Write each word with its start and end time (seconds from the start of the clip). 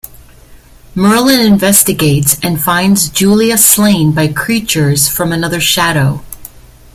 Merlin 0.95 1.41
investigates 1.41 2.35
and 2.41 2.59
finds 2.59 3.07
Julia 3.07 3.55
slain 3.55 4.13
by 4.13 4.29
creatures 4.29 5.07
from 5.07 5.31
another 5.31 5.59
shadow. 5.59 6.23